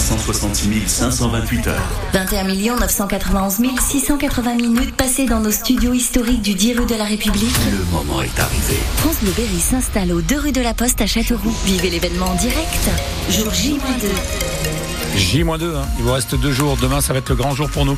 [0.00, 1.82] 366 528 heures.
[2.14, 7.54] 21 991 680 minutes passées dans nos studios historiques du 10 rue de la République.
[7.70, 8.78] Le moment est arrivé.
[8.96, 11.54] France Bleu Berry s'installe aux 2 rue de la Poste à Châteauroux.
[11.66, 12.90] Vivez l'événement en direct.
[13.28, 15.18] Jour J-2.
[15.18, 15.86] J-2, hein.
[15.98, 16.78] il vous reste deux jours.
[16.80, 17.96] Demain, ça va être le grand jour pour nous.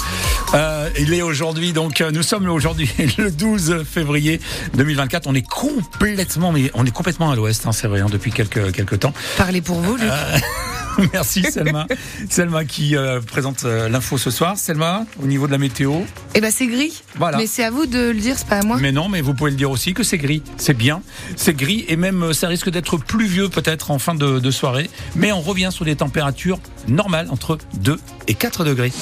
[0.55, 4.41] Euh, il est aujourd'hui, donc euh, nous sommes aujourd'hui le 12 février
[4.75, 5.29] 2024.
[5.29, 8.73] On est complètement, mais on est complètement à l'ouest, hein, c'est vrai, hein, depuis quelques
[8.73, 9.13] quelques temps.
[9.37, 10.11] Parlez pour vous, Luc.
[10.11, 10.39] Euh,
[11.13, 11.87] Merci Selma.
[12.29, 14.57] Selma qui euh, présente euh, l'info ce soir.
[14.57, 16.01] Selma, au niveau de la météo?
[16.35, 17.03] Eh ben c'est gris.
[17.17, 17.39] Voilà.
[17.39, 18.79] Mais c'est à vous de le dire, c'est pas à moi.
[18.81, 20.43] Mais non, mais vous pouvez le dire aussi que c'est gris.
[20.57, 21.03] C'est bien.
[21.37, 24.91] C'est gris et même euh, ça risque d'être pluvieux peut-être en fin de, de soirée.
[25.17, 27.99] Mais on revient sur des températures normales entre 2
[28.29, 28.93] et 4 degrés.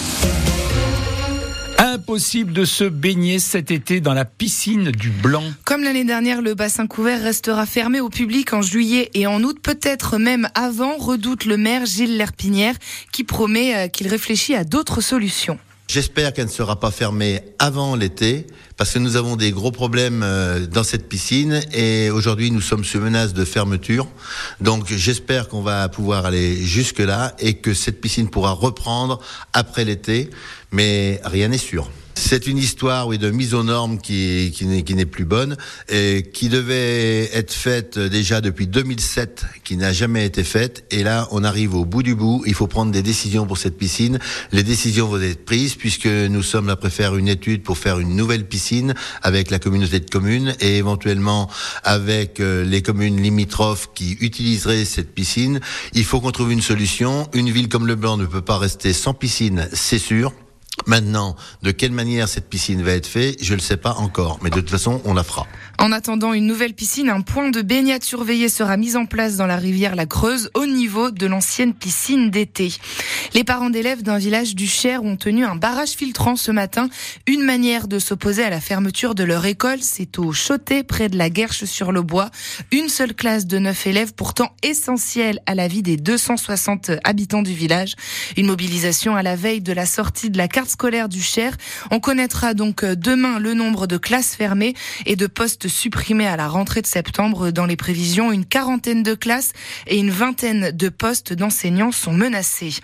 [2.11, 5.45] Impossible de se baigner cet été dans la piscine du Blanc.
[5.65, 9.61] Comme l'année dernière, le bassin couvert restera fermé au public en juillet et en août,
[9.63, 12.75] peut-être même avant, redoute le maire Gilles Lerpinière
[13.13, 15.61] qui promet euh, qu'il réfléchit à d'autres solutions.
[15.93, 18.47] J'espère qu'elle ne sera pas fermée avant l'été,
[18.77, 22.85] parce que nous avons des gros problèmes euh, dans cette piscine et aujourd'hui nous sommes
[22.85, 24.07] sous menace de fermeture.
[24.61, 29.19] Donc j'espère qu'on va pouvoir aller jusque là et que cette piscine pourra reprendre
[29.53, 30.31] après l'été,
[30.71, 31.91] mais rien n'est sûr.
[32.23, 35.57] C'est une histoire oui, de mise aux normes qui, qui n'est plus bonne,
[35.89, 40.85] et qui devait être faite déjà depuis 2007, qui n'a jamais été faite.
[40.91, 42.45] Et là, on arrive au bout du bout.
[42.47, 44.19] Il faut prendre des décisions pour cette piscine.
[44.53, 47.99] Les décisions vont être prises puisque nous sommes là à faire une étude pour faire
[47.99, 51.51] une nouvelle piscine avec la communauté de communes et éventuellement
[51.85, 55.59] avec euh, les communes limitrophes qui utiliseraient cette piscine.
[55.95, 57.29] Il faut qu'on trouve une solution.
[57.33, 60.33] Une ville comme Le Blanc ne peut pas rester sans piscine, c'est sûr.
[60.87, 64.39] Maintenant, de quelle manière cette piscine va être faite, je ne le sais pas encore,
[64.43, 65.47] mais de toute façon, on la fera.
[65.79, 69.47] En attendant une nouvelle piscine, un point de baignade surveillé sera mis en place dans
[69.47, 72.73] la rivière La Creuse au niveau de l'ancienne piscine d'été.
[73.35, 76.89] Les parents d'élèves d'un village du Cher ont tenu un barrage filtrant ce matin.
[77.27, 81.17] Une manière de s'opposer à la fermeture de leur école, c'est au Choté, près de
[81.17, 82.31] la Guerche sur le Bois.
[82.73, 87.55] Une seule classe de neuf élèves, pourtant essentielle à la vie des 260 habitants du
[87.55, 87.95] village.
[88.37, 91.57] Une mobilisation à la veille de la sortie de la carte scolaire du Cher.
[91.91, 96.49] On connaîtra donc demain le nombre de classes fermées et de postes supprimés à la
[96.49, 97.51] rentrée de septembre.
[97.51, 99.53] Dans les prévisions, une quarantaine de classes
[99.87, 102.75] et une vingtaine de postes d'enseignants sont menacés.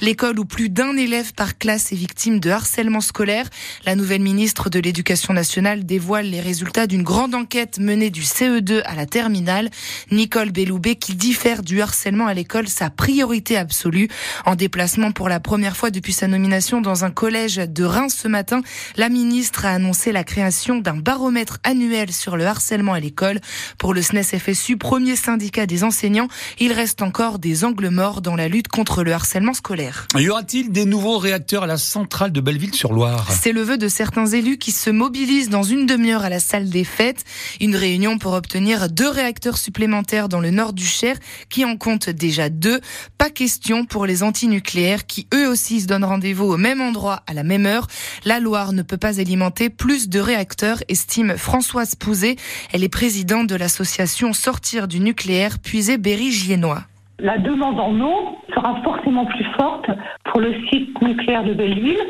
[0.00, 3.48] L'école où plus d'un élève par classe est victime de harcèlement scolaire.
[3.84, 8.82] La nouvelle ministre de l'Éducation nationale dévoile les résultats d'une grande enquête menée du CE2
[8.84, 9.70] à la terminale.
[10.10, 14.08] Nicole Belloubet qui diffère du harcèlement à l'école sa priorité absolue.
[14.44, 18.28] En déplacement pour la première fois depuis sa nomination dans un collège de Reims ce
[18.28, 18.62] matin,
[18.96, 23.40] la ministre a annoncé la création d'un baromètre annuel sur le harcèlement à l'école.
[23.76, 28.36] Pour le SNES FSU, premier syndicat des enseignants, il reste encore des angles morts dans
[28.36, 30.06] la lutte contre le harcèlement scolaire.
[30.16, 34.26] Y aura-t-il des nouveaux réacteurs à la centrale de Belleville-sur-Loire C'est le vœu de certains
[34.26, 37.24] élus qui se mobilisent dans une demi-heure à la salle des fêtes.
[37.60, 41.18] Une réunion pour obtenir deux réacteurs supplémentaires dans le nord du Cher,
[41.50, 42.80] qui en compte déjà deux.
[43.18, 47.34] Pas question pour les antinucléaires qui eux aussi se donnent rendez-vous au même endroit à
[47.34, 47.86] la même heure.
[48.24, 52.36] La Loire ne peut pas alimenter plus de réacteurs, estime Françoise Pouzet.
[52.72, 56.82] Elle est présidente de l'association Sortir du nucléaire, puisé Berry-Giennois.
[57.18, 59.86] La demande en eau sera forcément plus forte
[60.24, 62.04] pour le site nucléaire de Belleville.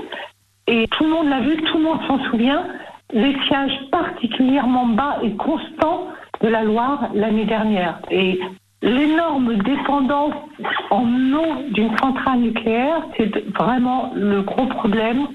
[0.67, 2.67] Et tout le monde l'a vu, tout le monde s'en souvient,
[3.13, 6.09] l'étiage particulièrement bas et constant
[6.43, 8.01] de la Loire l'année dernière.
[8.87, 10.35] L'énorme dépendance
[10.91, 15.27] en eau d'une centrale nucléaire, c'est vraiment le gros problème.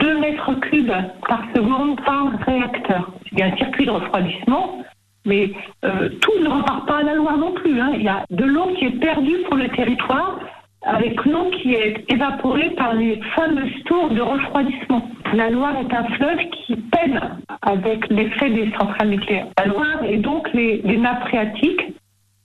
[0.00, 0.92] 2 mètres cubes
[1.26, 3.10] par seconde par réacteur.
[3.32, 4.82] Il y a un circuit de refroidissement,
[5.24, 5.52] mais
[5.84, 7.80] euh, tout ne repart pas à la Loire non plus.
[7.80, 7.92] Hein.
[7.94, 10.40] Il y a de l'eau qui est perdue pour le territoire
[10.82, 15.08] avec l'eau qui est évaporée par les fameuses tours de refroidissement.
[15.34, 17.20] La Loire est un fleuve qui peine
[17.62, 19.46] avec l'effet des centrales nucléaires.
[19.58, 21.97] La Loire et donc les, les nappes phréatiques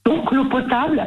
[0.05, 1.01] donc l'eau potable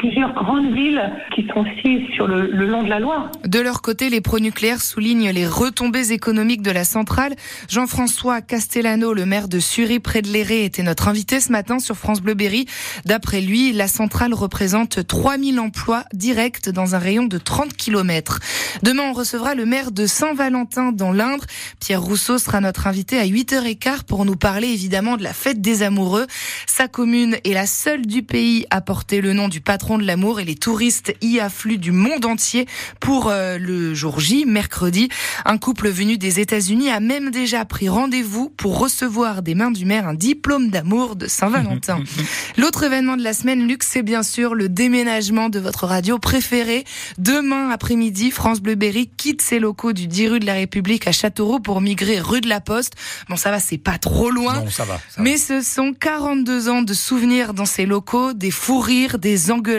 [0.00, 1.02] plusieurs grandes villes
[1.34, 3.30] qui sont aussi sur le, long de la Loire.
[3.46, 7.34] De leur côté, les pro-nucléaires soulignent les retombées économiques de la centrale.
[7.68, 11.96] Jean-François Castellano, le maire de Sury près de Léré, était notre invité ce matin sur
[11.96, 12.66] France Bleu Berry.
[13.04, 18.38] D'après lui, la centrale représente 3000 emplois directs dans un rayon de 30 km.
[18.82, 21.44] Demain, on recevra le maire de Saint-Valentin dans l'Indre.
[21.80, 25.82] Pierre Rousseau sera notre invité à 8h15 pour nous parler évidemment de la fête des
[25.82, 26.26] amoureux.
[26.66, 30.40] Sa commune est la seule du pays à porter le nom du patron de l'amour
[30.40, 32.66] et les touristes y affluent du monde entier
[32.98, 35.08] pour euh, le jour J, mercredi.
[35.44, 39.84] Un couple venu des États-Unis a même déjà pris rendez-vous pour recevoir des mains du
[39.84, 42.00] maire un diplôme d'amour de Saint-Valentin.
[42.56, 46.84] L'autre événement de la semaine, Luc, c'est bien sûr le déménagement de votre radio préférée.
[47.18, 51.12] Demain après-midi, France Bleu Berry quitte ses locaux du 10 rue de la République à
[51.12, 52.94] Châteauroux pour migrer rue de la Poste.
[53.28, 54.62] Bon, ça va, c'est pas trop loin.
[54.62, 54.94] Non, ça va.
[55.08, 55.22] ça va.
[55.22, 59.75] Mais ce sont 42 ans de souvenirs dans ces locaux, des fous rires, des engueulades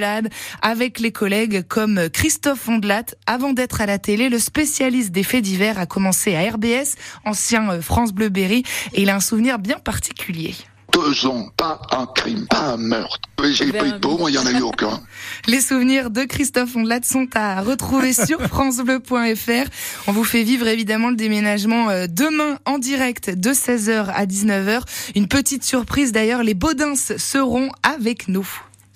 [0.61, 3.05] avec les collègues comme Christophe Ondelat.
[3.25, 6.95] Avant d'être à la télé, le spécialiste des faits divers a commencé à RBS,
[7.25, 8.63] ancien euh, France Bleu Berry,
[8.93, 10.55] et il a un souvenir bien particulier.
[10.93, 13.19] Deux ans, pas un crime, pas un meurtre.
[13.43, 15.01] J'ai pris de peau, moi, il n'y en a eu aucun.
[15.47, 19.69] Les souvenirs de Christophe Ondelat sont à retrouver sur francebleu.fr.
[20.07, 24.81] On vous fait vivre évidemment le déménagement euh, demain en direct de 16h à 19h.
[25.15, 28.47] Une petite surprise d'ailleurs, les Baudins seront avec nous.